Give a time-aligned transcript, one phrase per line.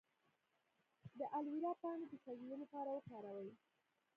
[1.17, 3.49] د الوویرا پاڼې د سوځیدو لپاره وکاروئ